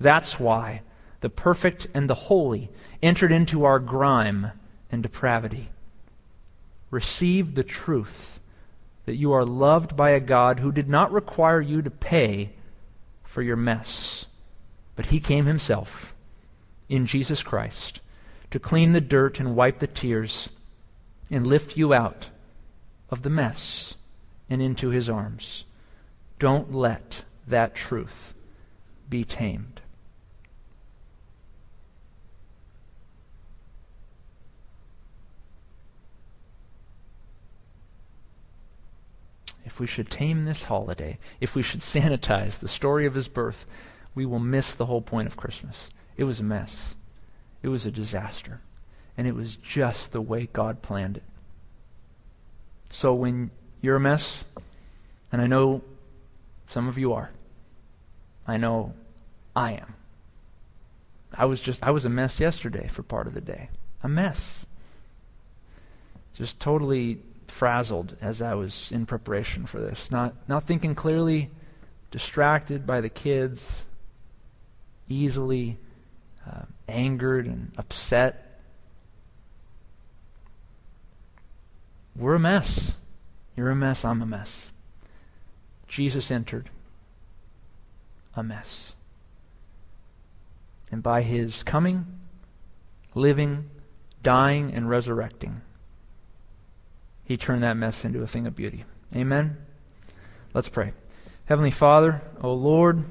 [0.00, 0.80] That's why
[1.20, 2.70] the perfect and the holy
[3.02, 4.52] entered into our grime
[4.90, 5.68] and depravity.
[6.90, 8.40] Receive the truth
[9.04, 12.52] that you are loved by a God who did not require you to pay
[13.22, 14.26] for your mess.
[15.00, 16.14] But he came himself
[16.90, 18.00] in Jesus Christ
[18.50, 20.50] to clean the dirt and wipe the tears
[21.30, 22.28] and lift you out
[23.08, 23.94] of the mess
[24.50, 25.64] and into his arms.
[26.38, 28.34] Don't let that truth
[29.08, 29.80] be tamed.
[39.64, 43.64] If we should tame this holiday, if we should sanitize the story of his birth,
[44.20, 45.88] we will miss the whole point of Christmas.
[46.18, 46.94] It was a mess,
[47.62, 48.60] it was a disaster.
[49.16, 51.22] And it was just the way God planned it.
[52.90, 53.50] So when
[53.80, 54.44] you're a mess,
[55.32, 55.80] and I know
[56.66, 57.30] some of you are,
[58.46, 58.92] I know
[59.56, 59.94] I am.
[61.32, 63.70] I was just I was a mess yesterday for part of the day.
[64.02, 64.66] A mess.
[66.34, 70.10] Just totally frazzled as I was in preparation for this.
[70.10, 71.48] Not not thinking clearly,
[72.10, 73.86] distracted by the kids,
[75.10, 75.76] easily
[76.50, 78.60] uh, angered and upset.
[82.16, 82.94] We're a mess.
[83.56, 84.72] You're a mess, I'm a mess.
[85.86, 86.70] Jesus entered.
[88.36, 88.94] a mess.
[90.90, 92.06] And by his coming,
[93.14, 93.68] living,
[94.22, 95.62] dying, and resurrecting,
[97.24, 98.84] he turned that mess into a thing of beauty.
[99.14, 99.56] Amen?
[100.54, 100.92] Let's pray.
[101.44, 103.04] Heavenly Father, O Lord,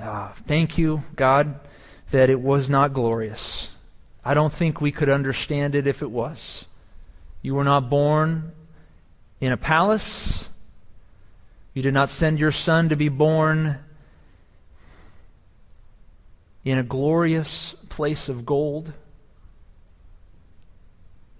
[0.00, 1.60] uh, thank you, God,
[2.10, 3.70] that it was not glorious.
[4.24, 6.66] I don't think we could understand it if it was.
[7.42, 8.52] You were not born
[9.40, 10.48] in a palace.
[11.74, 13.78] You did not send your son to be born
[16.64, 18.92] in a glorious place of gold.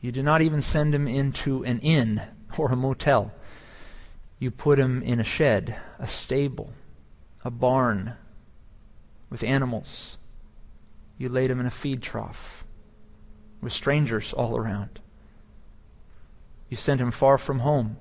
[0.01, 2.23] You did not even send him into an inn
[2.57, 3.33] or a motel.
[4.39, 6.73] You put him in a shed, a stable,
[7.45, 8.17] a barn
[9.31, 10.19] with animals.
[11.17, 12.65] You laid him in a feed trough
[13.61, 15.01] with strangers all around.
[16.69, 17.97] You sent him far from home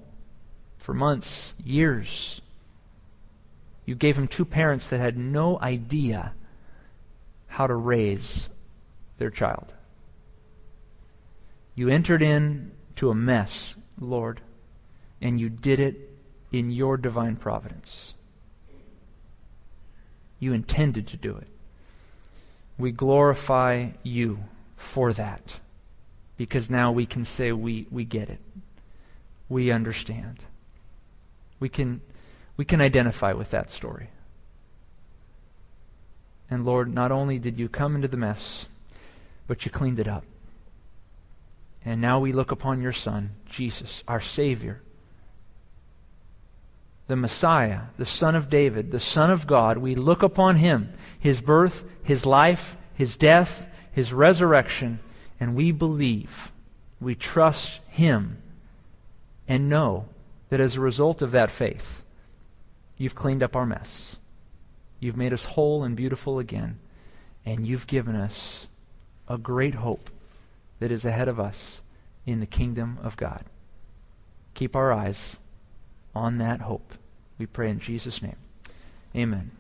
[0.78, 2.42] for months, years.
[3.86, 6.34] You gave him two parents that had no idea
[7.48, 8.50] how to raise
[9.18, 9.74] their child.
[11.76, 14.42] You entered into a mess, Lord,
[15.22, 16.10] and you did it
[16.52, 18.14] in your divine providence.
[20.40, 21.48] You intended to do it.
[22.78, 24.40] We glorify you
[24.78, 25.60] for that
[26.38, 28.40] because now we can say we, we get it.
[29.50, 30.40] We understand.
[31.60, 32.02] We can,
[32.56, 34.10] we can identify with that story.
[36.50, 38.68] And Lord, not only did you come into the mess,
[39.48, 40.24] but you cleaned it up.
[41.84, 44.82] And now we look upon your Son, Jesus, our Savior,
[47.10, 49.80] the Messiah, the Son of David, the Son of God.
[49.80, 55.00] We look upon him, his birth, his life, his death, his resurrection,
[55.40, 56.52] and we believe,
[57.02, 58.38] we trust him,
[59.48, 60.06] and know
[60.50, 62.04] that as a result of that faith,
[62.96, 64.18] you've cleaned up our mess.
[65.00, 66.78] You've made us whole and beautiful again,
[67.44, 68.68] and you've given us
[69.28, 70.12] a great hope
[70.78, 71.82] that is ahead of us
[72.28, 73.46] in the kingdom of God.
[74.54, 75.40] Keep our eyes
[76.16, 76.94] on that hope.
[77.38, 78.36] We pray in Jesus' name.
[79.16, 79.52] Amen.